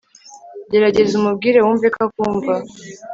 [0.71, 2.53] gerageza umubwire wumveko akumva